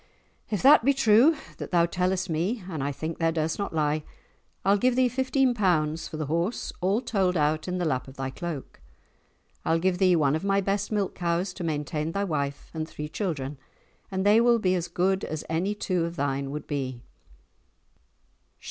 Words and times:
"If 0.49 0.63
that 0.63 0.83
be 0.83 0.95
true 0.95 1.35
that 1.57 1.69
thou 1.69 1.85
tellest 1.85 2.27
me 2.27 2.63
(and 2.67 2.83
I 2.83 2.91
think 2.91 3.19
thou 3.19 3.29
durst 3.29 3.59
not 3.59 3.71
lie) 3.71 4.01
I'll 4.65 4.79
give 4.79 4.95
thee 4.95 5.07
fifteen 5.07 5.53
pounds 5.53 6.07
for 6.07 6.17
the 6.17 6.25
horse, 6.25 6.73
all 6.81 7.01
told 7.01 7.37
out 7.37 7.67
in 7.67 7.77
the 7.77 7.85
lap 7.85 8.07
of 8.07 8.15
thy 8.17 8.31
cloak; 8.31 8.81
I'll 9.63 9.77
give 9.77 9.99
thee 9.99 10.15
one 10.15 10.35
of 10.35 10.43
my 10.43 10.59
best 10.59 10.91
milk 10.91 11.13
cows 11.13 11.53
to 11.53 11.63
maintain 11.63 12.13
thy 12.13 12.23
wife 12.23 12.71
and 12.73 12.89
three 12.89 13.09
children, 13.09 13.59
and 14.09 14.25
they 14.25 14.41
will 14.41 14.57
be 14.57 14.73
as 14.73 14.87
good 14.87 15.23
as 15.23 15.45
any 15.49 15.75
two 15.75 16.03
of 16.05 16.15
thine 16.15 16.49
would 16.49 16.65
be." 16.65 17.03